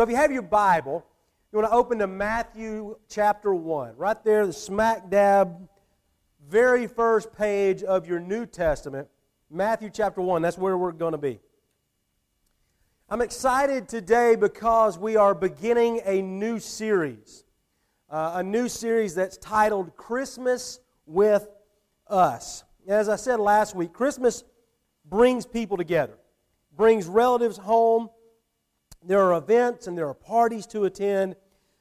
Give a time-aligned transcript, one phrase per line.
[0.00, 1.04] So if you have your Bible,
[1.52, 3.98] you want to open to Matthew chapter 1.
[3.98, 5.68] Right there, the smack dab,
[6.48, 9.08] very first page of your New Testament.
[9.50, 10.40] Matthew chapter 1.
[10.40, 11.38] That's where we're going to be.
[13.10, 17.44] I'm excited today because we are beginning a new series.
[18.08, 21.46] Uh, a new series that's titled Christmas with
[22.06, 22.64] Us.
[22.88, 24.44] As I said last week, Christmas
[25.04, 26.16] brings people together,
[26.74, 28.08] brings relatives home.
[29.04, 31.36] There are events and there are parties to attend.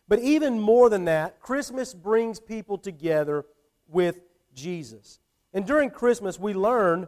[0.07, 3.45] But even more than that, Christmas brings people together
[3.87, 4.21] with
[4.53, 5.19] Jesus.
[5.53, 7.07] And during Christmas, we learn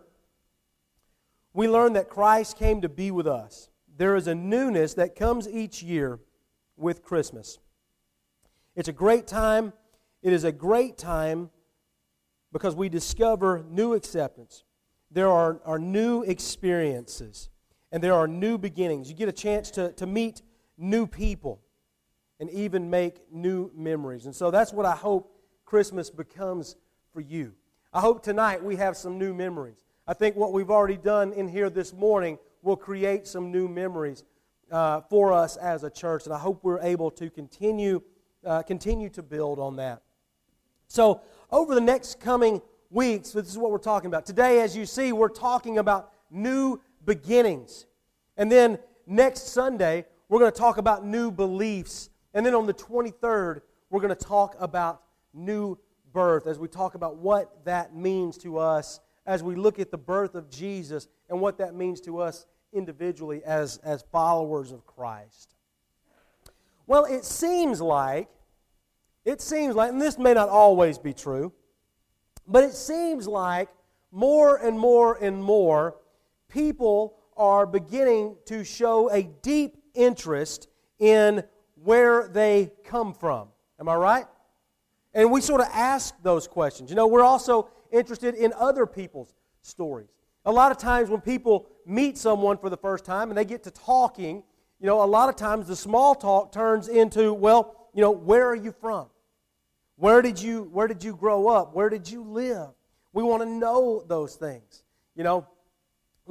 [1.53, 3.71] we learn that Christ came to be with us
[4.01, 6.19] there is a newness that comes each year
[6.75, 7.59] with Christmas.
[8.75, 9.73] It's a great time.
[10.23, 11.51] It is a great time
[12.51, 14.63] because we discover new acceptance.
[15.11, 17.49] There are, are new experiences
[17.91, 19.09] and there are new beginnings.
[19.09, 20.41] You get a chance to, to meet
[20.77, 21.61] new people
[22.39, 24.25] and even make new memories.
[24.25, 26.75] And so that's what I hope Christmas becomes
[27.13, 27.53] for you.
[27.93, 29.83] I hope tonight we have some new memories.
[30.07, 34.23] I think what we've already done in here this morning will create some new memories
[34.71, 36.25] uh, for us as a church.
[36.25, 38.01] And I hope we're able to continue,
[38.45, 40.01] uh, continue to build on that.
[40.87, 44.25] So, over the next coming weeks, this is what we're talking about.
[44.25, 47.85] Today, as you see, we're talking about new beginnings.
[48.37, 52.09] And then next Sunday, we're going to talk about new beliefs.
[52.33, 55.01] And then on the 23rd, we're going to talk about
[55.33, 55.77] new
[56.13, 59.97] birth as we talk about what that means to us as we look at the
[59.97, 65.55] birth of Jesus and what that means to us individually as, as followers of Christ.
[66.87, 68.29] Well, it seems like,
[69.23, 71.53] it seems like, and this may not always be true,
[72.47, 73.69] but it seems like
[74.11, 75.95] more and more and more
[76.51, 80.67] people are beginning to show a deep interest
[80.99, 81.43] in
[81.83, 83.47] where they come from.
[83.79, 84.25] Am I right?
[85.13, 86.89] And we sort of ask those questions.
[86.89, 90.09] You know, we're also interested in other people's stories.
[90.45, 93.63] A lot of times when people meet someone for the first time and they get
[93.63, 94.43] to talking,
[94.79, 98.47] you know, a lot of times the small talk turns into, well, you know, where
[98.47, 99.07] are you from?
[99.97, 101.75] Where did you where did you grow up?
[101.75, 102.69] Where did you live?
[103.13, 104.83] We want to know those things.
[105.15, 105.47] You know,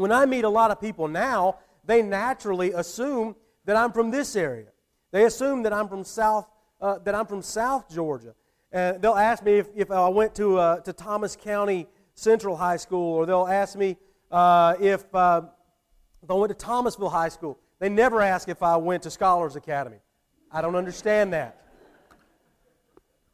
[0.00, 4.34] when I meet a lot of people now, they naturally assume that I'm from this
[4.34, 4.69] area.
[5.11, 6.47] They assume that I'm from South
[6.81, 8.34] uh, that I'm from South Georgia.
[8.72, 12.78] And they'll ask me if, if I went to, uh, to Thomas County Central High
[12.78, 13.99] School, or they'll ask me
[14.31, 15.43] uh, if, uh,
[16.22, 17.59] if I went to Thomasville High School.
[17.81, 19.99] They never ask if I went to Scholars Academy.
[20.50, 21.62] I don't understand that.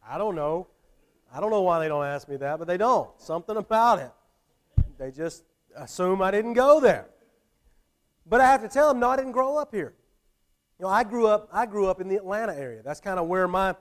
[0.05, 0.67] I don't know.
[1.33, 3.11] I don't know why they don't ask me that, but they don't.
[3.21, 4.11] Something about it.
[4.99, 5.45] They just
[5.77, 7.09] assume I didn't go there.
[8.27, 9.95] But I have to tell them, no, I didn't grow up here.
[10.79, 12.83] You know, I grew up, I grew up in the Atlanta area.
[12.83, 13.75] That's kind of where my,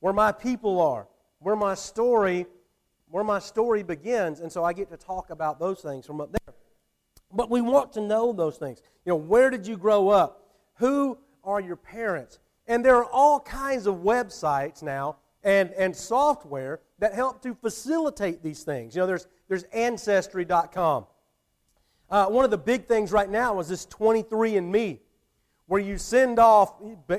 [0.00, 1.08] where my people are,
[1.40, 2.46] where my story
[3.10, 6.30] where my story begins, and so I get to talk about those things from up
[6.32, 6.54] there.
[7.32, 8.82] But we want to know those things.
[9.04, 10.46] You know, where did you grow up?
[10.76, 12.38] Who are your parents?
[12.66, 18.42] And there are all kinds of websites now and, and software that help to facilitate
[18.42, 18.94] these things.
[18.94, 21.06] You know, there's, there's Ancestry.com.
[22.10, 24.98] Uh, one of the big things right now is this 23andMe,
[25.66, 26.74] where you send off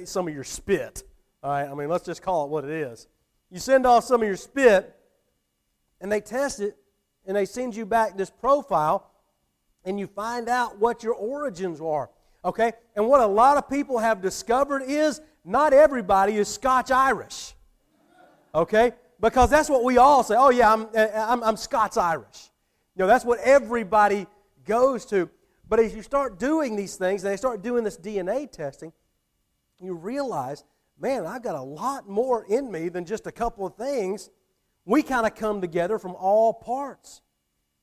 [0.06, 1.04] some of your spit.
[1.44, 3.08] All right, I mean, let's just call it what it is.
[3.52, 4.96] You send off some of your spit,
[6.02, 6.78] and they test it
[7.26, 9.12] and they send you back this profile
[9.86, 12.10] and you find out what your origins are.
[12.44, 12.74] Okay?
[12.96, 17.54] And what a lot of people have discovered is not everybody is Scotch Irish.
[18.54, 18.94] Okay?
[19.20, 20.36] Because that's what we all say.
[20.38, 22.50] Oh, yeah, I'm, I'm, I'm Scots Irish.
[22.96, 24.26] You know, that's what everybody
[24.70, 25.30] goes to.
[25.68, 28.94] But as you start doing these things and they start doing this DNA testing,
[29.82, 30.64] you realize,
[31.00, 34.30] man, I've got a lot more in me than just a couple of things
[34.86, 37.22] we kind of come together from all parts,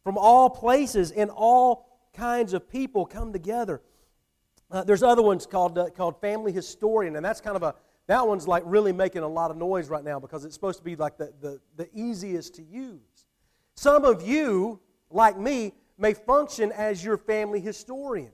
[0.02, 3.82] from all places, and all kinds of people come together.
[4.70, 7.74] Uh, there's other ones called, uh, called Family Historian, and that's kind of a,
[8.08, 10.84] that one's like really making a lot of noise right now because it's supposed to
[10.84, 13.26] be like the, the, the easiest to use.
[13.74, 14.80] Some of you,
[15.10, 18.32] like me, may function as your family historian.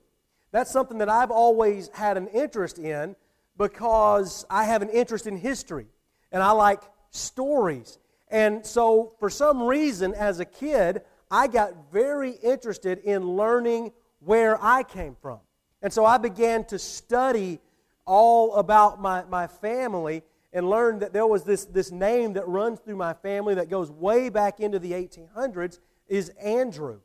[0.51, 3.15] That's something that I've always had an interest in
[3.57, 5.87] because I have an interest in history
[6.31, 7.97] and I like stories.
[8.29, 14.63] And so, for some reason, as a kid, I got very interested in learning where
[14.63, 15.39] I came from.
[15.81, 17.59] And so I began to study
[18.05, 20.23] all about my, my family
[20.53, 23.91] and learned that there was this, this name that runs through my family that goes
[23.91, 26.99] way back into the 1800s is Andrew.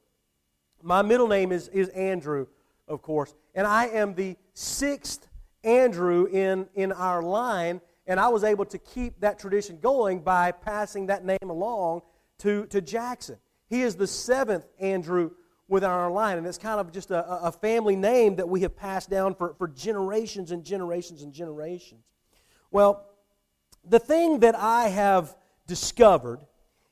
[0.82, 2.46] My middle name is, is Andrew,
[2.86, 3.34] of course.
[3.54, 5.28] And I am the sixth
[5.64, 10.52] Andrew in, in our line, and I was able to keep that tradition going by
[10.52, 12.02] passing that name along
[12.38, 13.36] to, to Jackson.
[13.69, 15.32] He is the seventh Andrew
[15.69, 18.75] within our line, and it's kind of just a, a family name that we have
[18.76, 22.04] passed down for, for generations and generations and generations.
[22.70, 23.04] Well,
[23.84, 25.36] the thing that I have
[25.66, 26.40] discovered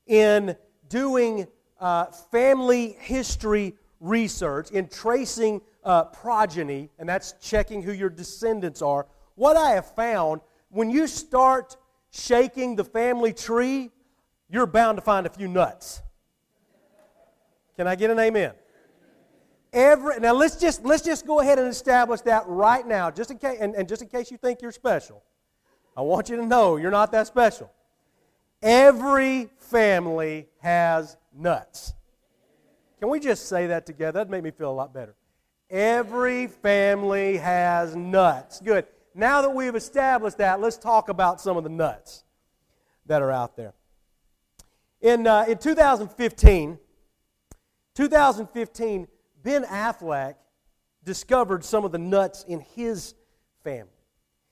[0.07, 0.57] in
[0.89, 1.47] doing
[1.81, 9.07] uh, family history research, in tracing uh, progeny, and that's checking who your descendants are,
[9.35, 10.41] what I have found
[10.71, 11.77] when you start
[12.11, 13.91] shaking the family tree,
[14.49, 16.03] you're bound to find a few nuts.
[17.77, 18.53] Can I get an amen?
[19.73, 23.39] Every, now let's just let's just go ahead and establish that right now, just in
[23.39, 25.23] case and, and just in case you think you're special.
[25.97, 27.71] I want you to know you're not that special.
[28.63, 31.95] Every family has nuts.
[33.01, 34.13] Can we just say that together?
[34.13, 35.15] That'd make me feel a lot better.
[35.69, 38.61] Every family has nuts.
[38.61, 38.87] Good.
[39.15, 42.25] Now that we've established that, let's talk about some of the nuts
[43.07, 43.75] that are out there.
[45.01, 46.79] In, uh, in 2015,
[47.95, 49.09] 2015,
[49.43, 50.35] Ben Affleck
[51.05, 53.15] discovered some of the nuts in his
[53.63, 53.91] family.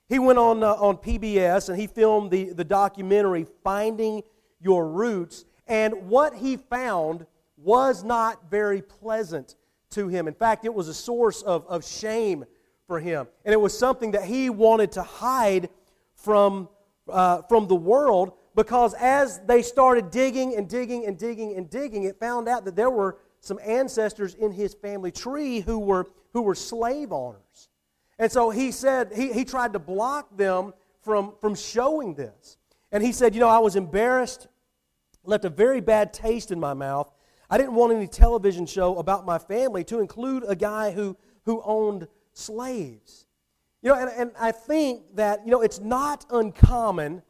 [0.09, 4.23] He went on, uh, on PBS and he filmed the, the documentary Finding
[4.61, 5.45] Your Roots.
[5.67, 7.27] And what he found
[7.57, 9.57] was not very pleasant
[9.91, 10.29] to him.
[10.29, 12.45] In fact, it was a source of, of shame
[12.87, 13.27] for him.
[13.45, 15.71] And it was something that he wanted to hide
[16.15, 16.69] from,
[17.09, 22.05] uh, from the world because as they started digging and digging and digging and digging,
[22.05, 26.43] it found out that there were some ancestors in his family tree who were, who
[26.43, 27.69] were slave owners.
[28.19, 30.73] And so he said, he, he tried to block them
[31.03, 32.57] from, from showing this.
[32.93, 34.47] And he said, You know, I was embarrassed,
[35.25, 37.11] left a very bad taste in my mouth.
[37.51, 41.63] I didn't want any television show about my family to include a guy who, who
[41.65, 43.27] owned slaves.
[43.83, 47.23] You know, and, and I think that, you know, it's not uncommon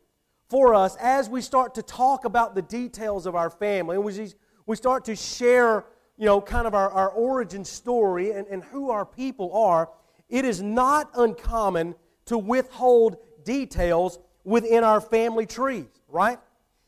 [0.48, 4.30] for us as we start to talk about the details of our family we,
[4.66, 5.86] we start to share,
[6.16, 9.88] you know, kind of our, our origin story and, and who our people are
[10.28, 11.94] it is not uncommon
[12.26, 16.38] to withhold details within our family trees, right?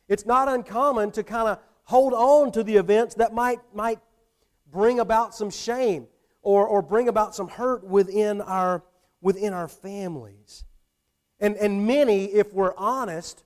[0.08, 4.00] It's not uncommon to kind of hold on to the events that might, might
[4.70, 6.06] bring about some shame
[6.42, 8.84] or, or bring about some hurt within our,
[9.20, 10.64] within our families.
[11.40, 13.44] And, and many, if we're honest,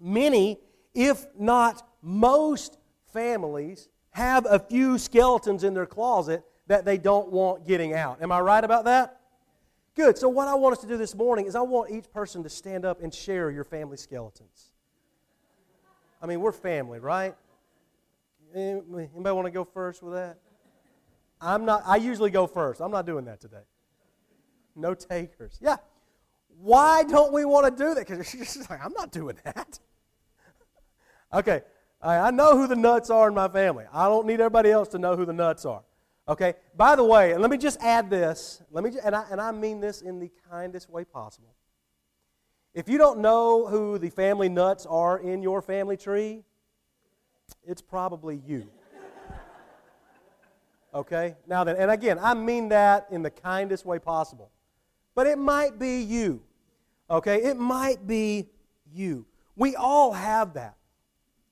[0.00, 0.58] many,
[0.94, 2.78] if not most
[3.12, 8.22] families, have a few skeletons in their closet that they don't want getting out.
[8.22, 9.20] Am I right about that?
[9.96, 10.16] Good.
[10.16, 12.48] So, what I want us to do this morning is I want each person to
[12.48, 14.69] stand up and share your family skeletons.
[16.22, 17.34] I mean, we're family, right?
[18.54, 20.38] Anybody want to go first with that?
[21.40, 22.80] I'm not, I usually go first.
[22.80, 23.62] I'm not doing that today.
[24.76, 25.58] No takers.
[25.60, 25.76] Yeah.
[26.60, 28.06] Why don't we want to do that?
[28.06, 29.78] Because she's like, I'm not doing that.
[31.32, 31.62] okay.
[32.02, 33.84] I know who the nuts are in my family.
[33.92, 35.82] I don't need everybody else to know who the nuts are.
[36.26, 36.54] Okay?
[36.74, 39.52] By the way, and let me just add this, let me, and, I, and I
[39.52, 41.54] mean this in the kindest way possible.
[42.72, 46.44] If you don't know who the family nuts are in your family tree,
[47.66, 48.68] it's probably you.
[50.94, 51.36] Okay?
[51.46, 54.50] Now then, and again, I mean that in the kindest way possible.
[55.14, 56.42] But it might be you.
[57.10, 57.42] Okay?
[57.42, 58.48] It might be
[58.92, 59.26] you.
[59.56, 60.76] We all have that.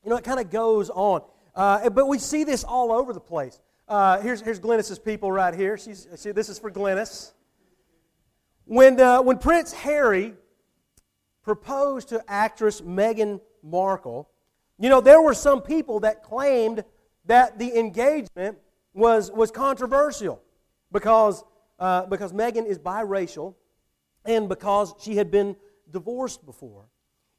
[0.05, 1.23] You know, it kind of goes on.
[1.55, 3.61] Uh, but we see this all over the place.
[3.89, 5.77] Uh, here's, here's Glennis's people right here.
[5.77, 7.33] She's, this is for Glennis.
[8.67, 10.35] When, uh, when Prince Harry
[11.49, 14.29] proposed to actress Meghan Markle,
[14.79, 16.85] you know, there were some people that claimed
[17.25, 18.59] that the engagement
[18.93, 20.43] was, was controversial
[20.93, 21.43] because,
[21.79, 23.55] uh, because Meghan is biracial
[24.27, 25.57] and because she had been
[25.91, 26.85] divorced before.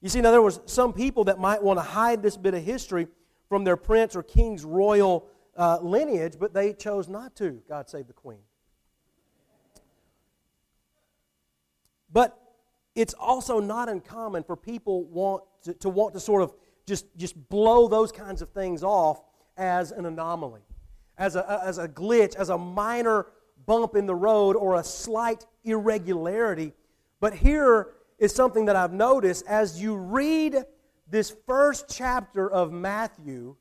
[0.01, 2.63] You see, now there was some people that might want to hide this bit of
[2.63, 3.05] history
[3.47, 7.61] from their prince or king's royal uh, lineage, but they chose not to.
[7.69, 8.39] God save the queen.
[12.11, 12.35] But
[12.99, 16.53] it's also not uncommon for people want to, to want to sort of
[16.85, 19.21] just, just blow those kinds of things off
[19.55, 20.59] as an anomaly,
[21.17, 23.27] as a, as a glitch, as a minor
[23.65, 26.73] bump in the road or a slight irregularity.
[27.21, 30.65] But here is something that I've noticed as you read
[31.09, 33.55] this first chapter of Matthew,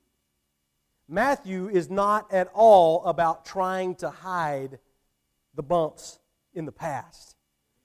[1.08, 4.80] Matthew is not at all about trying to hide
[5.54, 6.18] the bumps
[6.54, 7.37] in the past.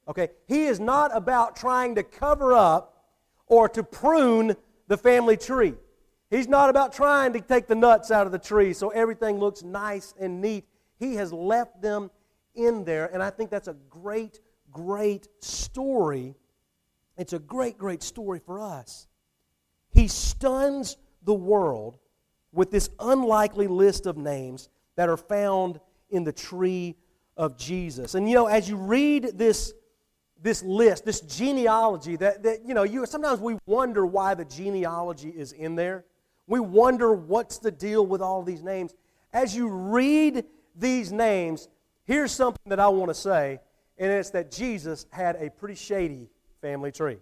[0.07, 0.29] Okay?
[0.47, 3.05] He is not about trying to cover up
[3.47, 4.55] or to prune
[4.87, 5.73] the family tree.
[6.29, 9.63] He's not about trying to take the nuts out of the tree so everything looks
[9.63, 10.65] nice and neat.
[10.99, 12.09] He has left them
[12.55, 14.39] in there, and I think that's a great,
[14.71, 16.35] great story.
[17.17, 19.07] It's a great, great story for us.
[19.91, 21.99] He stuns the world
[22.51, 25.79] with this unlikely list of names that are found
[26.09, 26.95] in the tree
[27.37, 28.15] of Jesus.
[28.15, 29.73] And you know, as you read this,
[30.43, 35.29] this list, this genealogy, that, that you know, you sometimes we wonder why the genealogy
[35.29, 36.03] is in there.
[36.47, 38.93] We wonder what's the deal with all these names.
[39.31, 40.43] As you read
[40.75, 41.69] these names,
[42.03, 43.59] here's something that I want to say,
[43.97, 46.29] and it's that Jesus had a pretty shady
[46.61, 47.17] family tree.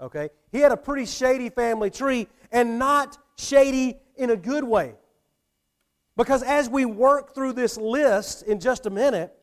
[0.00, 0.30] Okay?
[0.50, 4.94] He had a pretty shady family tree, and not shady in a good way.
[6.16, 9.36] Because as we work through this list in just a minute,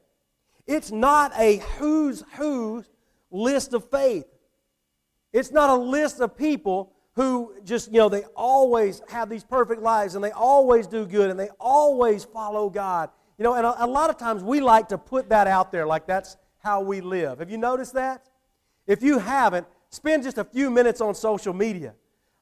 [0.71, 2.83] it's not a who's who
[3.29, 4.25] list of faith.
[5.33, 9.81] It's not a list of people who just, you know, they always have these perfect
[9.81, 13.09] lives and they always do good and they always follow God.
[13.37, 15.85] You know, and a, a lot of times we like to put that out there
[15.85, 17.39] like that's how we live.
[17.39, 18.29] Have you noticed that?
[18.87, 21.95] If you haven't, spend just a few minutes on social media,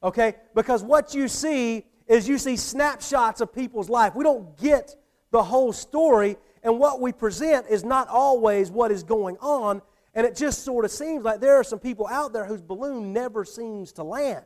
[0.03, 0.35] okay?
[0.55, 4.13] Because what you see is you see snapshots of people's life.
[4.15, 4.95] We don't get
[5.31, 9.81] the whole story, and what we present is not always what is going on.
[10.13, 13.13] And it just sort of seems like there are some people out there whose balloon
[13.13, 14.45] never seems to land.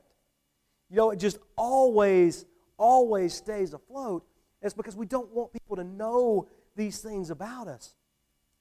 [0.89, 2.46] You know, it just always,
[2.77, 4.25] always stays afloat.
[4.62, 7.96] It's because we don't want people to know these things about us.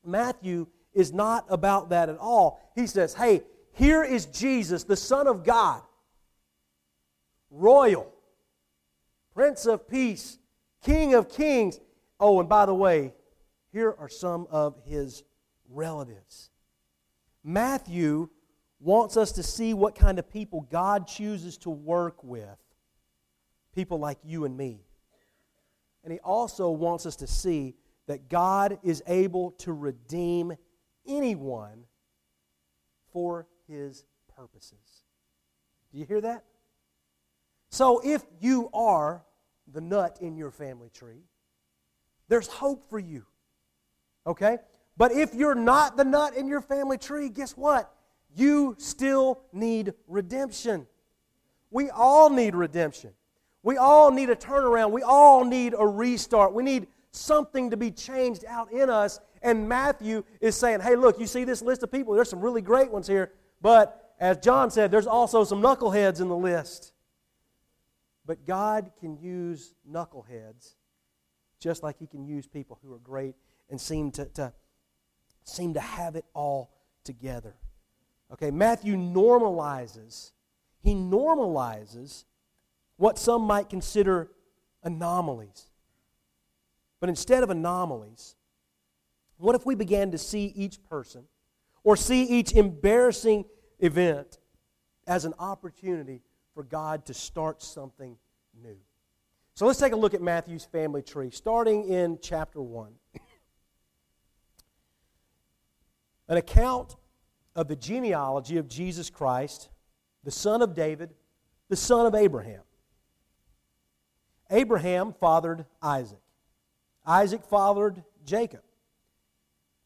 [0.05, 2.61] Matthew is not about that at all.
[2.75, 3.43] He says, hey,
[3.73, 5.83] here is Jesus, the Son of God,
[7.51, 8.13] royal,
[9.35, 10.39] Prince of Peace,
[10.85, 11.81] King of Kings.
[12.21, 13.15] Oh, and by the way,
[13.73, 15.25] here are some of his
[15.69, 16.51] relatives.
[17.43, 18.29] Matthew
[18.79, 22.59] wants us to see what kind of people God chooses to work with.
[23.75, 24.85] People like you and me.
[26.05, 27.75] And he also wants us to see
[28.07, 30.53] that God is able to redeem
[31.07, 31.85] anyone
[33.13, 34.05] for his
[34.37, 35.05] purposes.
[35.93, 36.45] Do you hear that?
[37.71, 39.25] So if you are
[39.73, 41.23] the nut in your family tree,
[42.29, 43.25] there's hope for you.
[44.27, 44.59] Okay?
[44.97, 47.93] But if you're not the nut in your family tree, guess what?
[48.35, 50.87] You still need redemption.
[51.71, 53.11] We all need redemption.
[53.63, 54.91] We all need a turnaround.
[54.91, 56.53] We all need a restart.
[56.53, 59.21] We need something to be changed out in us.
[59.43, 62.15] And Matthew is saying, hey, look, you see this list of people?
[62.15, 63.33] There's some really great ones here.
[63.61, 66.93] But as John said, there's also some knuckleheads in the list.
[68.27, 70.75] But God can use knuckleheads
[71.59, 73.35] just like He can use people who are great
[73.71, 74.53] and seem to, to
[75.45, 76.71] seem to have it all
[77.05, 77.55] together.
[78.33, 80.33] Okay, Matthew normalizes,
[80.81, 82.25] he normalizes
[82.97, 84.31] what some might consider
[84.83, 85.69] anomalies.
[87.01, 88.37] But instead of anomalies,
[89.37, 91.25] what if we began to see each person
[91.83, 93.45] or see each embarrassing
[93.81, 94.39] event
[95.07, 96.23] as an opportunity
[96.55, 98.17] for God to start something
[98.63, 98.77] new?
[99.55, 102.93] So let's take a look at Matthew's family tree, starting in chapter 1.
[106.33, 106.97] An account
[107.55, 109.69] of the genealogy of Jesus Christ,
[110.25, 111.13] the son of David,
[111.69, 112.63] the son of Abraham.
[114.51, 116.23] Abraham fathered Isaac.
[117.05, 118.63] Isaac fathered Jacob.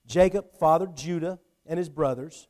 [0.06, 2.46] Jacob fathered Judah and his brothers.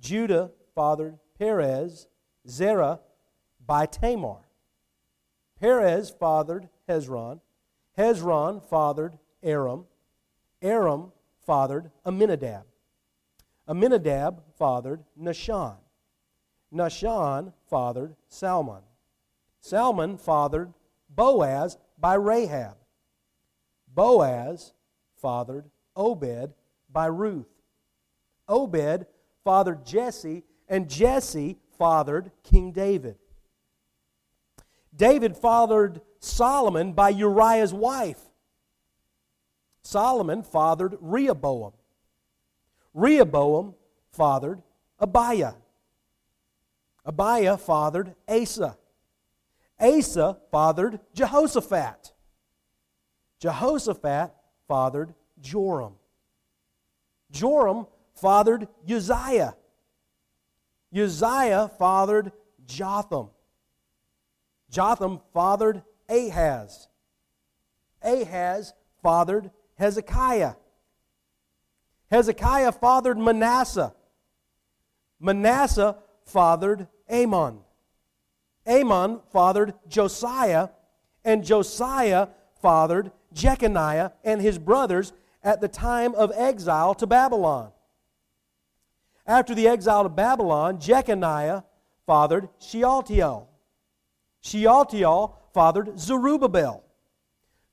[0.00, 2.08] Judah fathered Perez,
[2.48, 2.98] Zerah
[3.64, 4.48] by Tamar.
[5.60, 7.40] Perez fathered Hezron.
[7.96, 9.86] Hezron fathered Aram.
[10.60, 11.12] Aram
[11.46, 12.64] fathered Amminadab.
[13.68, 15.76] Amminadab fathered Nahshon.
[16.72, 18.82] Nahshon fathered Salmon.
[19.60, 20.72] Salmon fathered
[21.08, 22.76] Boaz by Rahab.
[23.92, 24.72] Boaz
[25.20, 25.64] fathered
[25.96, 26.52] Obed
[26.92, 27.48] by Ruth.
[28.48, 29.06] Obed
[29.42, 33.16] fathered Jesse, and Jesse fathered King David.
[34.94, 38.20] David fathered Solomon by Uriah's wife.
[39.82, 41.72] Solomon fathered Rehoboam.
[42.96, 43.74] Rehoboam
[44.12, 44.62] fathered
[44.98, 45.52] Abiah.
[47.04, 48.78] Abiah fathered Asa.
[49.78, 52.12] Asa fathered Jehoshaphat.
[53.38, 54.34] Jehoshaphat
[54.66, 55.92] fathered Joram.
[57.30, 59.54] Joram fathered Uzziah.
[60.90, 62.32] Uzziah fathered
[62.64, 63.28] Jotham.
[64.70, 66.88] Jotham fathered Ahaz.
[68.02, 68.72] Ahaz
[69.02, 70.54] fathered Hezekiah.
[72.10, 73.94] Hezekiah fathered Manasseh.
[75.20, 77.60] Manasseh fathered Amon.
[78.68, 80.68] Amon fathered Josiah,
[81.24, 82.28] and Josiah
[82.60, 87.70] fathered Jeconiah and his brothers at the time of exile to Babylon.
[89.26, 91.64] After the exile to Babylon, Jeconiah
[92.06, 93.48] fathered Shealtiel.
[94.40, 96.84] Shealtiel fathered Zerubbabel.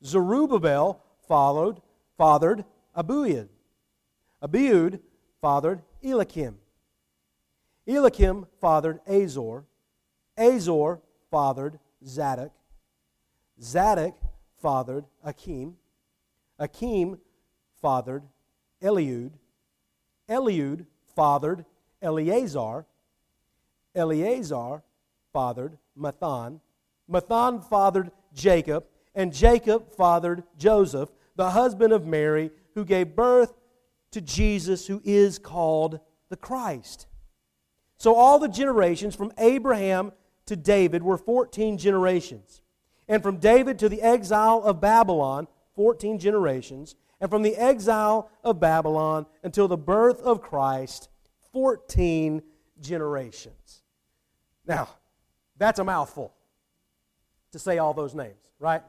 [0.03, 1.81] Zerubbabel followed,
[2.17, 2.65] fathered
[2.97, 3.49] Abiud.
[4.43, 4.99] Abiud
[5.41, 6.57] fathered Eliakim.
[7.87, 9.65] Eliakim fathered Azor.
[10.37, 12.51] Azor fathered Zadok.
[13.61, 14.15] Zadok
[14.61, 15.77] fathered Akim.
[16.59, 17.19] Akim
[17.81, 18.23] fathered
[18.81, 19.31] Eliud.
[20.29, 20.85] Eliud
[21.15, 21.65] fathered
[22.01, 22.85] Eleazar.
[23.95, 24.83] Eleazar
[25.31, 26.59] fathered Matthan.
[27.09, 28.85] Matthan fathered Jacob.
[29.15, 33.53] And Jacob fathered Joseph, the husband of Mary, who gave birth
[34.13, 37.07] to Jesus, who is called the Christ.
[37.97, 40.11] So all the generations from Abraham
[40.47, 42.61] to David were 14 generations.
[43.07, 46.95] And from David to the exile of Babylon, 14 generations.
[47.21, 51.09] And from the exile of Babylon until the birth of Christ,
[51.51, 52.41] 14
[52.81, 53.83] generations.
[54.65, 54.89] Now,
[55.57, 56.33] that's a mouthful
[57.51, 58.81] to say all those names, right?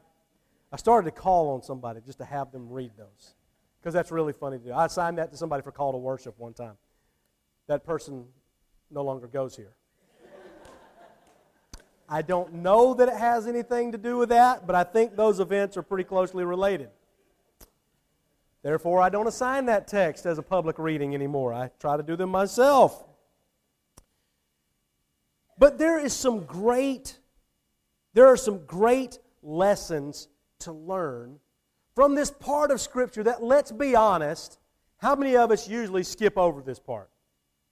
[0.71, 3.34] I started to call on somebody just to have them read those
[3.85, 4.71] because that's really funny to do.
[4.71, 6.73] I assigned that to somebody for call to worship one time.
[7.67, 8.25] That person
[8.89, 9.75] no longer goes here.
[12.09, 15.39] I don't know that it has anything to do with that, but I think those
[15.39, 16.89] events are pretty closely related.
[18.63, 21.53] Therefore, I don't assign that text as a public reading anymore.
[21.53, 23.03] I try to do them myself.
[25.59, 27.19] But there is some great
[28.15, 30.27] there are some great lessons
[30.61, 31.39] to learn
[31.95, 34.59] from this part of scripture that let's be honest,
[34.97, 37.09] how many of us usually skip over this part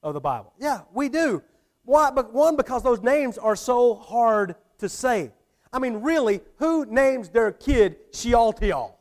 [0.01, 0.53] of the Bible?
[0.57, 1.43] Yeah, we do.
[1.83, 2.09] Why?
[2.09, 5.31] But one, because those names are so hard to say.
[5.71, 8.97] I mean, really, who names their kid Shealtiel?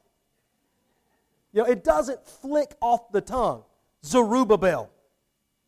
[1.52, 3.62] You know, it doesn't flick off the tongue.
[4.04, 4.90] Zerubbabel.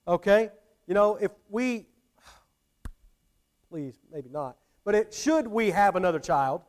[0.08, 0.50] Okay?
[0.86, 1.86] You know, if we,
[3.70, 6.62] please, maybe not, but it, should we have another child,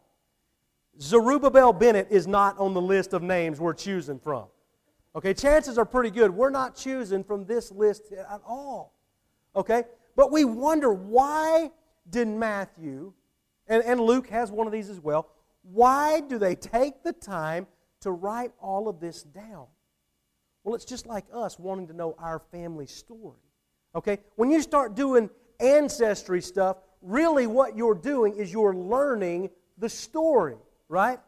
[0.99, 4.45] Zerubbabel Bennett is not on the list of names we're choosing from.
[5.15, 8.93] Okay, chances are pretty good we're not choosing from this list at all.
[9.55, 9.83] Okay?
[10.15, 11.71] But we wonder why
[12.09, 13.13] did Matthew,
[13.67, 15.29] and, and Luke has one of these as well,
[15.63, 17.67] why do they take the time
[18.01, 19.65] to write all of this down?
[20.63, 23.39] Well, it's just like us wanting to know our family story.
[23.95, 24.19] Okay?
[24.35, 25.29] When you start doing
[25.59, 30.57] ancestry stuff, really what you're doing is you're learning the story,
[30.89, 31.19] right?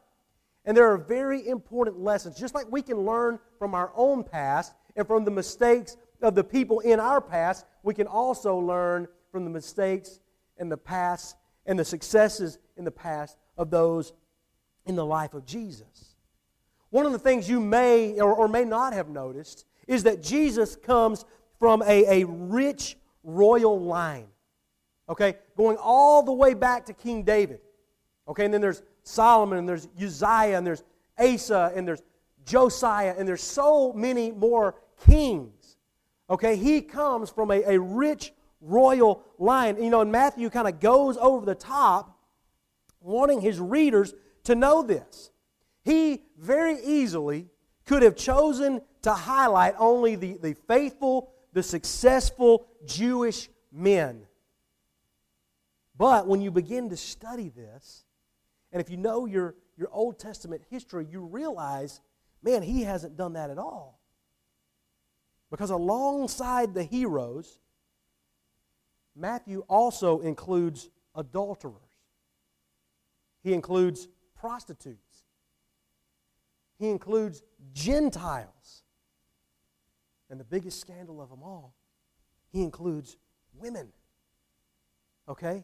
[0.66, 2.38] And there are very important lessons.
[2.38, 6.44] Just like we can learn from our own past and from the mistakes of the
[6.44, 10.20] people in our past, we can also learn from the mistakes
[10.58, 14.14] in the past and the successes in the past of those
[14.86, 16.16] in the life of Jesus.
[16.90, 20.76] One of the things you may or, or may not have noticed is that Jesus
[20.76, 21.26] comes
[21.60, 24.28] from a, a rich royal line.
[25.10, 25.36] Okay?
[25.56, 27.60] Going all the way back to King David.
[28.28, 30.84] Okay, and then there's Solomon, and there's Uzziah, and there's
[31.18, 32.04] Asa, and there's
[32.46, 35.58] Josiah, and there's so many more kings
[36.30, 39.82] Okay, he comes from a, a rich royal line.
[39.82, 42.20] You know, and Matthew kind of goes over the top,
[43.00, 45.32] wanting his readers to know this.
[45.84, 47.48] He very easily
[47.86, 54.24] could have chosen to highlight only the, the faithful, the successful Jewish men.
[55.98, 58.04] But when you begin to study this,
[58.72, 62.02] and if you know your, your Old Testament history, you realize,
[62.44, 64.00] man, he hasn't done that at all.
[65.50, 67.60] Because alongside the heroes,
[69.16, 71.74] Matthew also includes adulterers.
[73.44, 75.24] He includes prostitutes.
[76.78, 77.42] He includes
[77.74, 78.84] Gentiles.
[80.30, 81.74] And the biggest scandal of them all,
[82.52, 83.16] he includes
[83.54, 83.88] women.
[85.30, 85.64] Okay?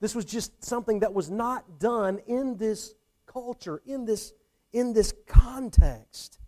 [0.00, 2.94] This was just something that was not done in this
[3.26, 4.32] culture, in this,
[4.72, 6.38] in this context.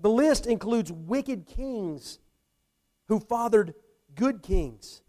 [0.00, 2.18] The list includes wicked kings
[3.08, 3.74] who fathered
[4.14, 5.02] good kings,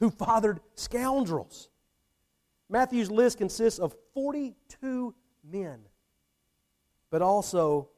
[0.00, 1.68] who fathered scoundrels.
[2.68, 5.80] Matthew's list consists of 42 men,
[7.10, 7.90] but also,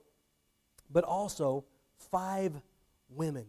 [0.90, 1.64] but also
[2.11, 2.52] five
[3.08, 3.46] women.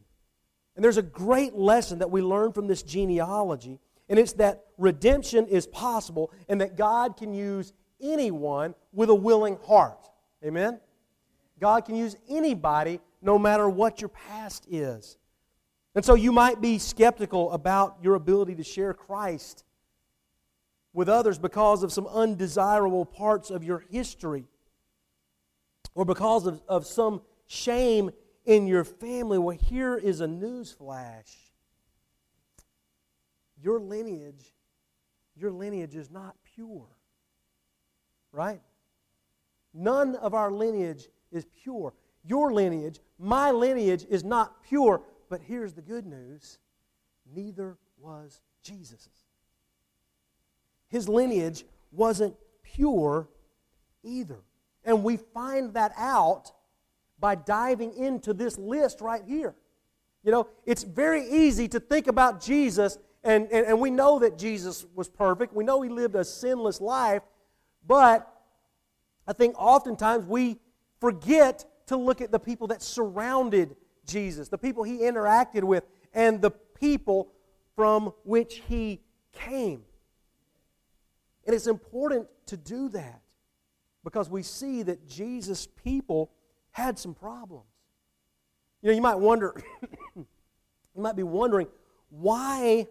[0.75, 5.47] And there's a great lesson that we learn from this genealogy, and it's that redemption
[5.47, 10.09] is possible and that God can use anyone with a willing heart.
[10.43, 10.79] Amen?
[11.59, 15.17] God can use anybody no matter what your past is.
[15.95, 19.63] And so you might be skeptical about your ability to share Christ
[20.93, 24.45] with others because of some undesirable parts of your history
[25.93, 28.11] or because of, of some shame
[28.45, 29.37] in your family.
[29.37, 31.48] Well, here is a news flash.
[33.61, 34.53] Your lineage,
[35.35, 36.87] your lineage is not pure.
[38.31, 38.61] Right?
[39.73, 41.93] None of our lineage is pure.
[42.23, 45.01] Your lineage, my lineage, is not pure.
[45.29, 46.59] But here's the good news
[47.33, 49.07] neither was Jesus's.
[50.89, 53.29] His lineage wasn't pure
[54.03, 54.39] either.
[54.83, 56.51] And we find that out
[57.19, 59.55] by diving into this list right here.
[60.23, 64.37] You know, it's very easy to think about Jesus, and, and, and we know that
[64.37, 65.53] Jesus was perfect.
[65.53, 67.21] We know he lived a sinless life,
[67.85, 68.27] but
[69.27, 70.57] I think oftentimes we
[70.99, 76.41] forget to look at the people that surrounded Jesus, the people he interacted with, and
[76.41, 77.31] the people
[77.75, 79.01] from which he
[79.33, 79.83] came.
[81.45, 83.21] And it's important to do that
[84.03, 86.31] because we see that Jesus' people
[86.71, 87.65] had some problems.
[88.81, 89.61] You know, you might wonder,
[90.15, 90.25] you
[90.95, 91.67] might be wondering,
[92.09, 92.87] why,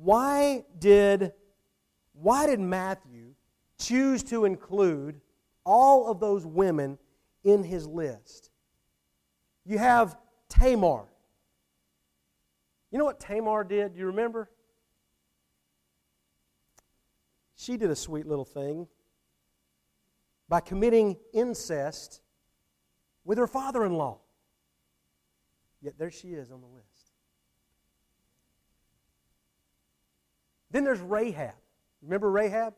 [0.00, 1.32] why did,
[2.12, 3.34] why did Matthew
[3.78, 5.20] choose to include
[5.64, 6.98] all of those women
[7.42, 8.50] in his list?
[9.64, 10.16] You have
[10.48, 11.04] Tamar.
[12.92, 13.94] You know what Tamar did?
[13.94, 14.48] Do you remember?
[17.56, 18.86] She did a sweet little thing
[20.48, 22.20] by committing incest
[23.24, 24.20] with her father in law.
[25.82, 26.87] Yet there she is on the list.
[30.70, 31.54] Then there's Rahab.
[32.02, 32.74] Remember Rahab?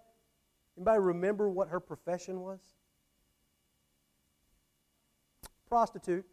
[0.76, 2.60] Anybody remember what her profession was?
[5.68, 6.24] Prostitute.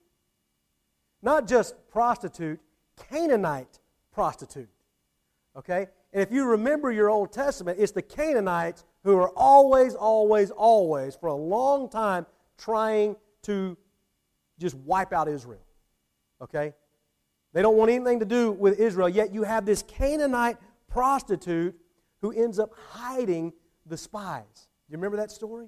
[1.21, 2.59] Not just prostitute,
[3.09, 3.79] Canaanite
[4.11, 4.69] prostitute.
[5.55, 5.87] Okay?
[6.13, 11.15] And if you remember your Old Testament, it's the Canaanites who are always, always, always,
[11.15, 12.25] for a long time,
[12.57, 13.77] trying to
[14.59, 15.65] just wipe out Israel.
[16.41, 16.73] Okay?
[17.53, 20.57] They don't want anything to do with Israel, yet you have this Canaanite
[20.89, 21.76] prostitute
[22.21, 23.54] who ends up hiding
[23.86, 24.67] the spies.
[24.88, 25.67] Do you remember that story?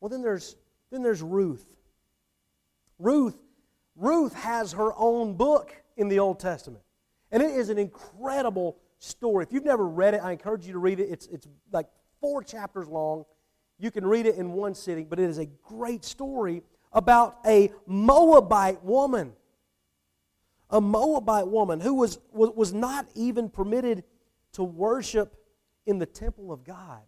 [0.00, 0.56] Well, then there's,
[0.90, 1.66] then there's Ruth.
[2.98, 3.36] Ruth,
[3.96, 6.82] Ruth has her own book in the Old Testament.
[7.30, 9.44] And it is an incredible story.
[9.44, 11.08] If you've never read it, I encourage you to read it.
[11.10, 11.86] It's, it's like
[12.20, 13.24] four chapters long.
[13.78, 17.72] You can read it in one sitting, but it is a great story about a
[17.86, 19.32] Moabite woman.
[20.70, 24.04] A Moabite woman who was, was, was not even permitted
[24.52, 25.34] to worship
[25.86, 27.02] in the temple of God.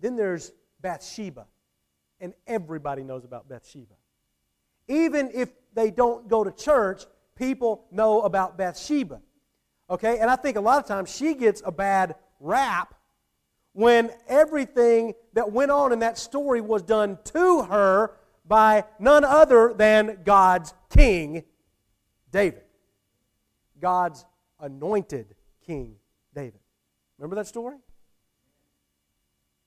[0.00, 1.46] Then there's Bathsheba,
[2.20, 3.94] and everybody knows about Bathsheba.
[4.88, 9.20] Even if they don't go to church, people know about Bathsheba.
[9.88, 10.18] Okay?
[10.18, 12.94] And I think a lot of times she gets a bad rap
[13.72, 18.12] when everything that went on in that story was done to her
[18.46, 21.44] by none other than God's king,
[22.30, 22.62] David.
[23.80, 24.24] God's
[24.60, 25.34] anointed
[25.66, 25.96] king,
[26.34, 26.60] David.
[27.18, 27.76] Remember that story?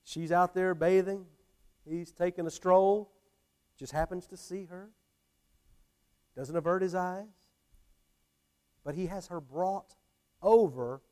[0.04, 1.26] She's out there bathing.
[1.88, 3.12] He's taking a stroll.
[3.78, 4.90] Just happens to see her.
[6.36, 7.26] Doesn't avert his eyes.
[8.84, 9.94] But he has her brought
[10.42, 11.02] over,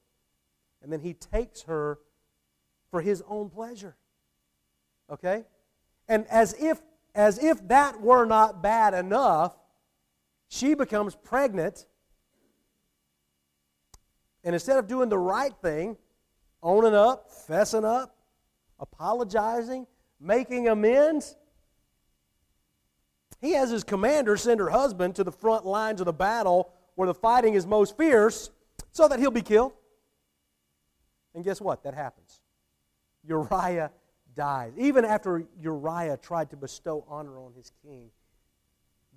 [0.83, 1.99] and then he takes her
[2.91, 3.97] for his own pleasure.
[5.11, 5.45] Okay?
[6.09, 6.81] And as if
[7.15, 9.57] as if that were not bad enough,
[10.49, 11.87] she becomes pregnant.
[14.45, 15.97] And instead of doing the right thing,
[16.63, 18.17] owning up, fessing up,
[18.79, 19.87] apologizing,
[20.21, 21.37] making amends,
[23.41, 27.07] he has his commander send her husband to the front lines of the battle where
[27.07, 28.51] the fighting is most fierce
[28.91, 29.73] so that he'll be killed.
[31.35, 31.85] And guess what?
[31.85, 32.41] That happens.
[33.25, 33.93] Uriah
[34.39, 34.73] dies.
[34.79, 38.11] Even after Uriah tried to bestow honor on his king,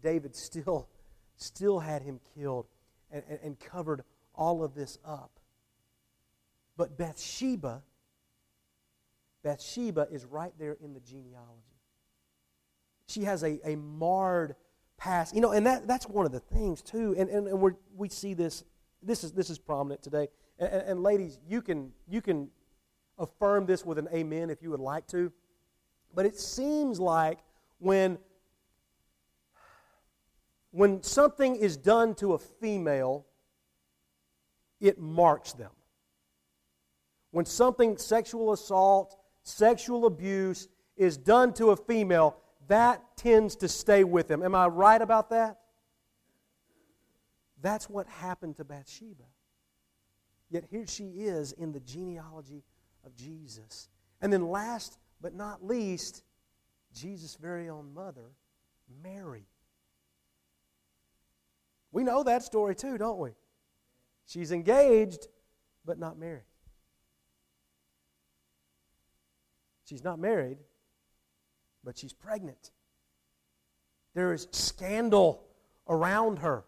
[0.01, 0.89] David still,
[1.37, 2.65] still had him killed
[3.11, 4.03] and, and, and covered
[4.33, 5.39] all of this up.
[6.75, 7.83] But Bathsheba,
[9.43, 11.77] Bathsheba is right there in the genealogy.
[13.07, 14.55] She has a, a marred
[14.97, 15.35] past.
[15.35, 17.13] You know, and that, that's one of the things, too.
[17.15, 18.63] And, and, and we we see this,
[19.03, 20.29] this is, this is prominent today.
[20.57, 22.49] And, and, and ladies, you can, you can
[23.17, 25.31] affirm this with an amen if you would like to.
[26.13, 27.39] But it seems like
[27.79, 28.17] when,
[30.71, 33.25] when something is done to a female,
[34.79, 35.71] it marks them.
[37.31, 42.35] When something, sexual assault, sexual abuse, is done to a female,
[42.67, 44.43] that tends to stay with them.
[44.43, 45.59] Am I right about that?
[47.61, 49.23] That's what happened to Bathsheba.
[50.49, 52.63] Yet here she is in the genealogy
[53.05, 53.89] of Jesus.
[54.21, 56.23] And then, last but not least,
[56.93, 58.31] Jesus' very own mother,
[59.03, 59.45] Mary.
[61.91, 63.31] We know that story too, don't we?
[64.25, 65.27] She's engaged,
[65.85, 66.43] but not married.
[69.85, 70.57] She's not married,
[71.83, 72.71] but she's pregnant.
[74.13, 75.43] There is scandal
[75.87, 76.63] around her.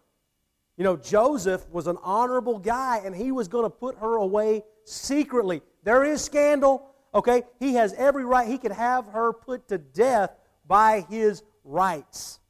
[0.76, 4.62] You know, Joseph was an honorable guy, and he was going to put her away
[4.84, 5.62] secretly.
[5.84, 7.42] There is scandal, okay?
[7.60, 8.48] He has every right.
[8.48, 10.30] He could have her put to death
[10.66, 12.40] by his rights,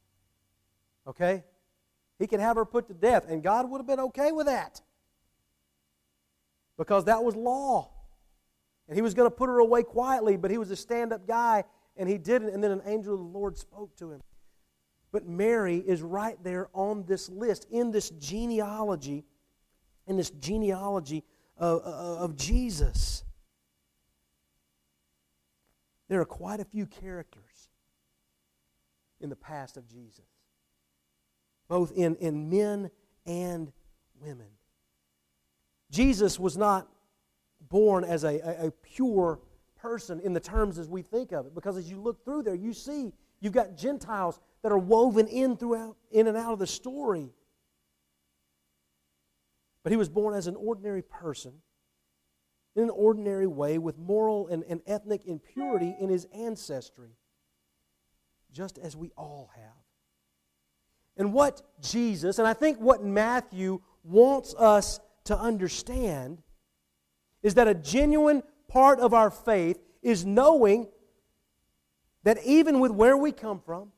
[1.07, 1.45] okay?
[2.19, 4.81] He could have her put to death, and God would have been okay with that
[6.79, 7.91] because that was law.
[8.89, 11.27] And he was going to put her away quietly, but he was a stand up
[11.27, 11.65] guy,
[11.97, 12.51] and he didn't.
[12.51, 14.21] And then an angel of the Lord spoke to him.
[15.15, 19.25] But Mary is right there on this list, in this genealogy,
[20.09, 21.23] in this genealogy
[21.57, 23.23] of, of Jesus.
[26.09, 27.69] There are quite a few characters
[29.21, 30.27] in the past of Jesus,
[31.69, 32.91] both in, in men
[33.25, 33.71] and
[34.21, 34.49] women.
[35.93, 36.89] Jesus was not
[37.71, 39.39] born as a, a, a pure
[39.77, 41.55] person in the terms as we think of it.
[41.55, 43.13] Because as you look through there, you see
[43.45, 47.29] you've got Gentiles that are woven in throughout, in and out of the story.
[49.83, 51.53] But he was born as an ordinary person
[52.75, 57.11] in an ordinary way with moral and, and ethnic impurity in his ancestry,
[58.51, 59.85] just as we all have.
[61.17, 66.43] And what Jesus, and I think what Matthew wants us to understand,
[67.43, 70.89] is that a genuine part of our faith is knowing
[72.25, 73.93] that even with where we come from,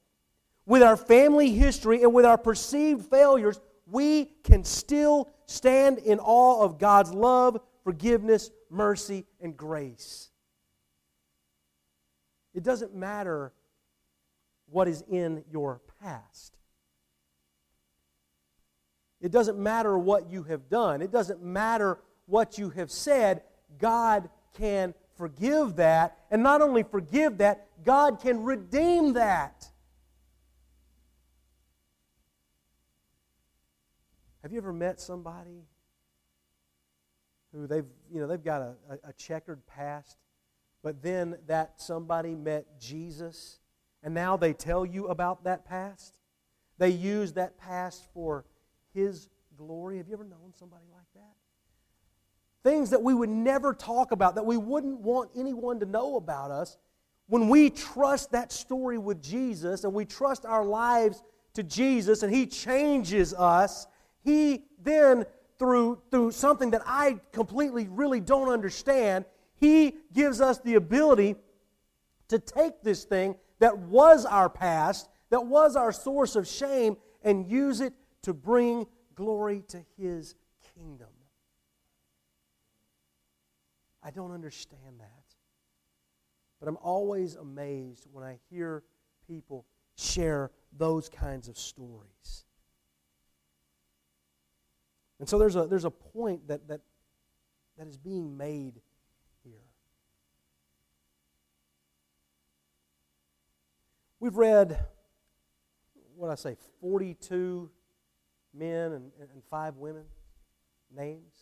[0.67, 6.63] with our family history, and with our perceived failures, we can still stand in awe
[6.63, 10.31] of God's love, forgiveness, mercy, and grace.
[12.53, 13.53] It doesn't matter
[14.69, 16.57] what is in your past.
[19.21, 21.01] It doesn't matter what you have done.
[21.01, 23.43] It doesn't matter what you have said,
[23.79, 26.19] God can forgive that.
[26.31, 29.71] And not only forgive that, God can redeem that.
[34.43, 35.65] Have you ever met somebody
[37.53, 40.19] who they've, you know, they've got a, a, checkered past,
[40.83, 43.61] but then that somebody met Jesus,
[44.03, 46.19] and now they tell you about that past?
[46.79, 48.45] They use that past for
[48.95, 49.99] His glory.
[49.99, 51.37] Have you ever known somebody like that?
[52.67, 56.51] things that we would never talk about, that we wouldn't want anyone to know about
[56.51, 56.77] us,
[57.29, 61.23] when we trust that story with Jesus and we trust our lives
[61.55, 63.87] to Jesus and He changes us,
[64.23, 65.25] He then,
[65.59, 69.25] through, through something that I completely really don't understand,
[69.57, 71.37] He gives us the ability
[72.29, 77.47] to take this thing that was our past, that was our source of shame, and
[77.47, 80.35] use it to bring glory to His
[80.75, 81.09] kingdom.
[84.03, 85.26] I don't understand that.
[86.61, 88.83] But I'm always amazed when I hear
[89.27, 89.67] people
[89.97, 92.45] share those kinds of stories.
[95.19, 96.81] And so there's a, there's a point that, that,
[97.79, 98.81] that is being made
[99.43, 99.55] here.
[104.21, 104.79] We've read,
[106.15, 107.71] what I say, 42
[108.55, 110.05] men and, and five women
[110.95, 111.35] names.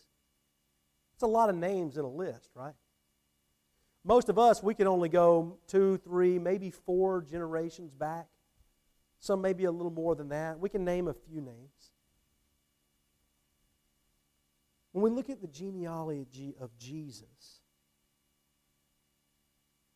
[1.13, 2.73] It's a lot of names in a list, right?
[4.07, 8.27] Most of us, we can only go two, three, maybe four generations back.
[9.19, 10.59] Some maybe a little more than that.
[10.59, 11.91] We can name a few names.
[14.91, 17.61] When we look at the genealogy of Jesus,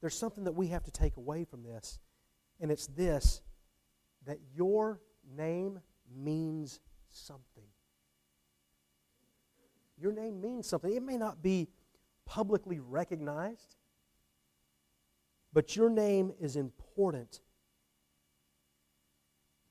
[0.02, 2.00] there's something that we have to take away from this,
[2.60, 3.42] and it's this
[4.26, 5.02] that your
[5.38, 5.80] name
[6.12, 6.80] means
[7.12, 7.70] something.
[9.98, 10.94] Your name means something.
[10.94, 11.68] It may not be
[12.26, 13.76] publicly recognized,
[15.54, 17.42] but your name is important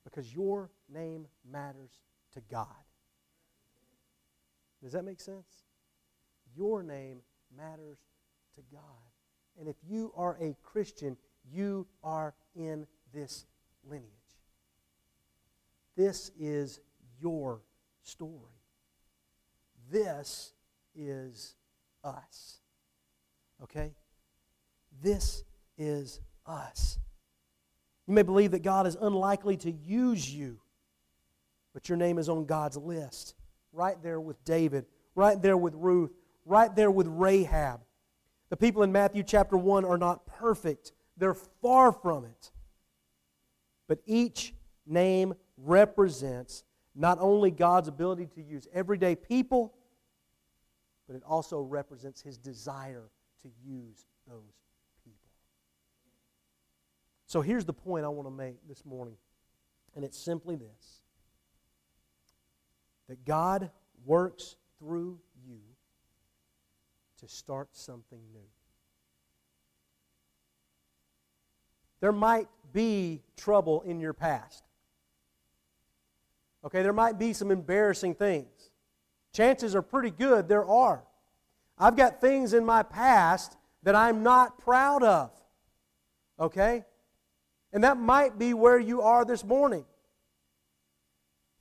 [0.05, 2.01] because your name matters
[2.33, 2.67] to God.
[4.83, 5.65] Does that make sense?
[6.57, 7.19] Your name
[7.57, 7.99] matters
[8.55, 8.83] to God.
[9.59, 11.17] And if you are a Christian,
[11.53, 13.47] you are in this
[13.89, 14.09] lineage.
[15.97, 16.81] This is
[17.21, 17.63] your
[18.03, 18.63] story.
[19.91, 20.53] This
[20.95, 21.57] is
[22.05, 22.59] us.
[23.63, 23.95] Okay?
[25.03, 25.45] This
[25.79, 26.99] is us.
[28.07, 30.59] You may believe that God is unlikely to use you,
[31.73, 33.35] but your name is on God's list.
[33.73, 36.13] Right there with David, right there with Ruth,
[36.45, 37.81] right there with Rahab.
[38.49, 42.51] The people in Matthew chapter 1 are not perfect, they're far from it.
[43.89, 44.55] But each
[44.87, 46.65] name represents
[46.95, 49.75] not only God's ability to use everyday people,
[51.07, 53.11] but it also represents his desire
[53.43, 54.55] to use those.
[57.29, 59.15] So here's the point I want to make this morning,
[59.95, 61.03] and it's simply this
[63.09, 63.71] that God
[64.05, 65.61] works through you
[67.21, 68.41] to start something new.
[72.01, 74.65] There might be trouble in your past.
[76.65, 78.71] Okay, there might be some embarrassing things.
[79.33, 81.05] Chances are pretty good there are.
[81.79, 85.31] I've got things in my past that I'm not proud of.
[86.41, 86.85] Okay?
[87.73, 89.85] And that might be where you are this morning.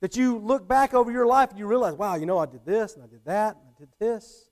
[0.00, 2.64] That you look back over your life and you realize, wow, you know, I did
[2.64, 4.48] this and I did that and I did this.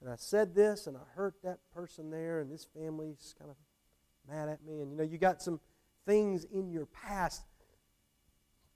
[0.00, 3.56] And I said this and I hurt that person there and this family's kind of
[4.28, 4.80] mad at me.
[4.80, 5.60] And you know, you got some
[6.06, 7.44] things in your past.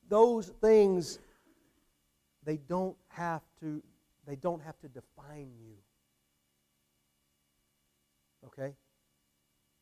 [0.09, 1.19] Those things,
[2.45, 3.83] they don't have to,
[4.27, 5.75] they don't have to define you.
[8.47, 8.75] Okay?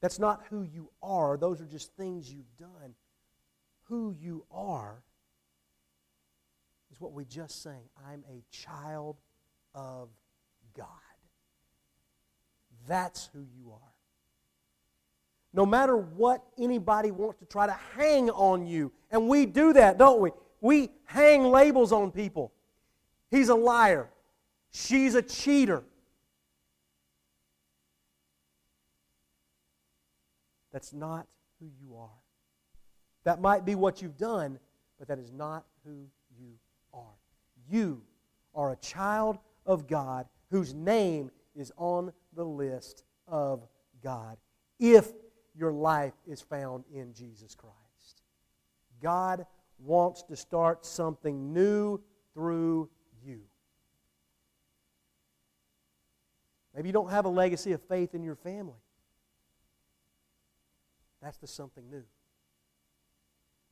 [0.00, 1.37] That's not who you are.
[1.37, 2.94] Those are just things you've done.
[3.85, 5.02] Who you are
[6.92, 7.82] is what we just sang.
[8.06, 9.16] I'm a child
[9.74, 10.09] of
[10.76, 10.88] God.
[12.88, 13.94] That's who you are.
[15.52, 19.98] No matter what anybody wants to try to hang on you, and we do that,
[19.98, 20.30] don't we?
[20.61, 22.52] We hang labels on people.
[23.30, 24.11] He's a liar.
[24.70, 25.82] She's a cheater.
[30.77, 31.27] That's not
[31.59, 32.21] who you are.
[33.25, 34.59] That might be what you've done,
[34.99, 36.05] but that is not who
[36.39, 36.59] you
[36.93, 37.17] are.
[37.67, 38.03] You
[38.55, 43.67] are a child of God whose name is on the list of
[44.05, 44.37] God
[44.79, 45.12] if
[45.55, 48.21] your life is found in Jesus Christ.
[49.01, 49.47] God
[49.79, 52.03] wants to start something new
[52.35, 52.91] through
[53.25, 53.41] you.
[56.75, 58.77] Maybe you don't have a legacy of faith in your family.
[61.27, 62.05] That's the something new.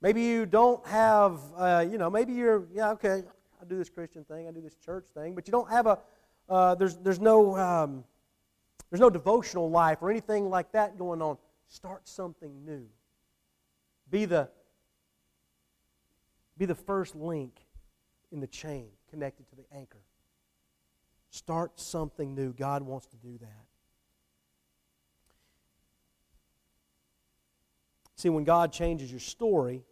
[0.03, 3.23] Maybe you don't have, uh, you know, maybe you're, yeah, okay,
[3.63, 6.01] I do this Christian thing, I do this church thing, but you don't have a,
[6.49, 8.03] uh, there's, there's no, um,
[8.91, 11.39] there's no devotional life or anything like that going on.
[11.69, 12.89] Start something new.
[14.11, 14.49] Be the,
[16.59, 17.55] be the first link
[18.33, 20.03] in the chain connected to the anchor.
[21.31, 22.53] Start something new.
[22.53, 23.74] God wants to do that.
[28.25, 29.85] See, when God changes your story,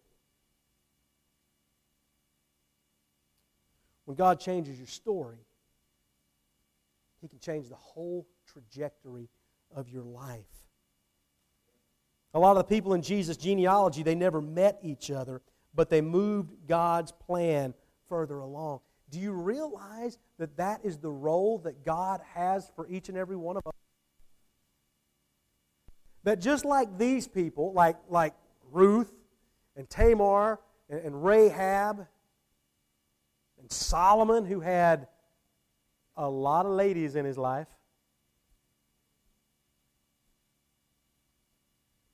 [4.06, 5.36] when God changes your story,
[7.20, 9.28] He can change the whole trajectory
[9.76, 10.46] of your life.
[12.32, 15.42] A lot of the people in Jesus' genealogy, they never met each other,
[15.74, 17.74] but they moved God's plan
[18.08, 18.80] further along.
[19.10, 23.36] Do you realize that that is the role that God has for each and every
[23.36, 23.74] one of us?
[26.24, 28.35] That just like these people, like, like
[28.70, 29.12] Ruth
[29.76, 32.06] and Tamar and, and Rahab
[33.61, 35.08] and Solomon, who had
[36.16, 37.68] a lot of ladies in his life,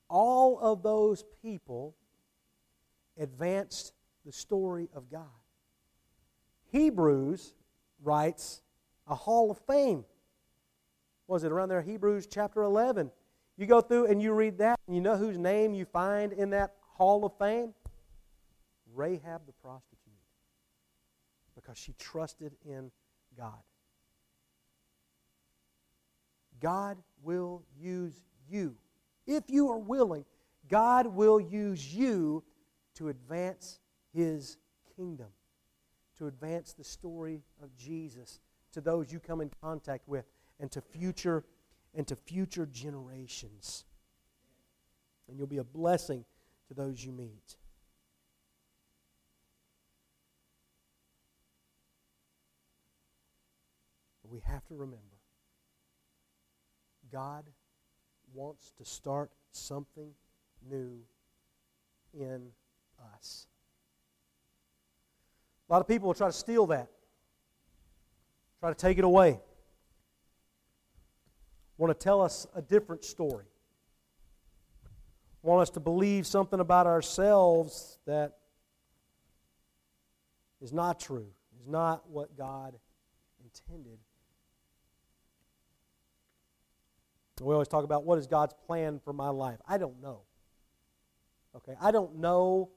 [0.09, 1.95] all of those people
[3.17, 3.93] advanced
[4.25, 5.27] the story of God.
[6.71, 7.53] Hebrews
[8.01, 8.61] writes
[9.07, 10.05] a hall of fame.
[11.27, 11.81] Was it around there?
[11.81, 13.11] Hebrews chapter 11.
[13.59, 16.51] You go through and you read that, and you know whose name you find in
[16.51, 17.73] that hall of fame?
[18.95, 19.99] Rahab the prostitute.
[21.55, 22.89] Because she trusted in
[23.37, 23.59] God.
[26.61, 28.75] God will use you.
[29.27, 30.23] If you are willing,
[30.69, 32.45] God will use you
[32.95, 33.79] to advance
[34.13, 34.55] His
[34.95, 35.27] kingdom,
[36.17, 38.39] to advance the story of Jesus
[38.71, 40.23] to those you come in contact with
[40.61, 41.43] and to future
[41.95, 43.85] and to future generations.
[45.27, 46.25] And you'll be a blessing
[46.67, 47.55] to those you meet.
[54.23, 55.03] But we have to remember
[57.11, 57.45] God
[58.33, 60.11] wants to start something
[60.69, 60.99] new
[62.13, 62.49] in
[63.15, 63.47] us.
[65.67, 66.89] A lot of people will try to steal that,
[68.59, 69.39] try to take it away
[71.79, 73.45] want to tell us a different story.
[75.41, 78.33] Want us to believe something about ourselves that
[80.61, 81.27] is not true,
[81.57, 82.75] is not what God
[83.41, 83.97] intended.
[87.39, 89.59] We always talk about what is God's plan for my life.
[89.65, 90.23] I don't know.
[91.55, 92.71] Okay, I don't know.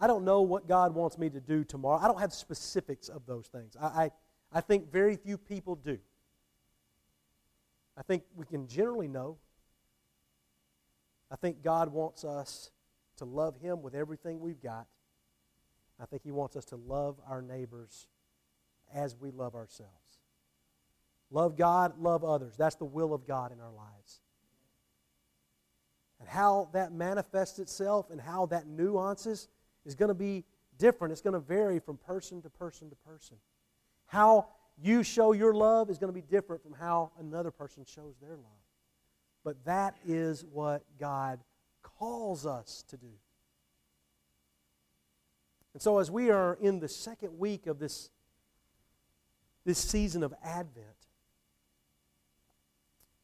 [0.00, 2.00] I don't know what God wants me to do tomorrow.
[2.02, 3.76] I don't have specifics of those things.
[3.80, 4.10] I, I,
[4.52, 5.98] I think very few people do.
[7.98, 9.38] I think we can generally know.
[11.30, 12.70] I think God wants us
[13.16, 14.86] to love Him with everything we've got.
[16.00, 18.06] I think He wants us to love our neighbors
[18.94, 19.92] as we love ourselves.
[21.30, 22.54] Love God, love others.
[22.56, 24.20] That's the will of God in our lives.
[26.20, 29.48] And how that manifests itself and how that nuances
[29.84, 30.44] is going to be
[30.78, 31.12] different.
[31.12, 33.36] It's going to vary from person to person to person.
[34.06, 34.48] How
[34.82, 38.36] you show your love is going to be different from how another person shows their
[38.36, 38.62] love.
[39.44, 41.40] But that is what God
[41.82, 43.10] calls us to do.
[45.74, 48.10] And so, as we are in the second week of this,
[49.64, 50.86] this season of Advent,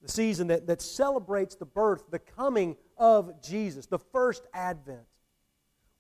[0.03, 5.07] the season that, that celebrates the birth, the coming of Jesus, the first Advent,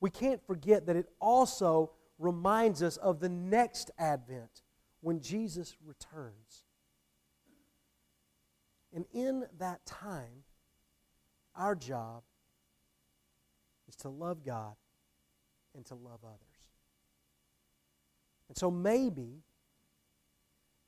[0.01, 4.63] we can't forget that it also reminds us of the next Advent
[5.05, 6.65] when Jesus returns.
[8.95, 10.45] And in that time,
[11.55, 12.23] our job
[13.87, 14.73] is to love God
[15.77, 16.39] and to love others.
[18.49, 19.43] And so maybe,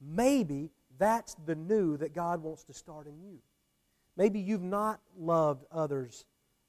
[0.00, 3.36] maybe that's the new that God wants to start in you.
[4.16, 6.24] Maybe you've not loved others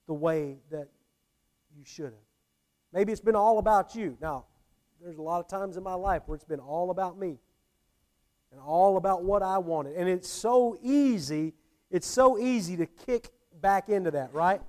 [0.06, 0.90] the way that
[1.78, 2.28] you should have.
[2.92, 4.18] Maybe it's been all about you.
[4.20, 4.48] Now,
[5.02, 7.38] there's a lot of times in my life where it's been all about me
[8.52, 9.96] and all about what I wanted.
[9.96, 11.54] And it's so easy,
[11.92, 13.30] it's so easy to kick
[13.62, 14.62] back into that, right?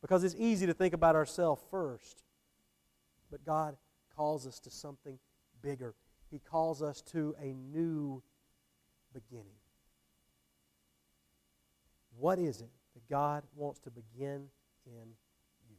[0.00, 2.22] Because it's easy to think about ourselves first.
[3.30, 3.76] But God
[4.16, 5.18] calls us to something
[5.62, 5.94] bigger.
[6.30, 8.22] He calls us to a new
[9.12, 9.46] beginning.
[12.18, 14.48] What is it that God wants to begin
[14.86, 15.08] in
[15.68, 15.76] you?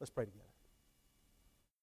[0.00, 0.47] Let's pray together.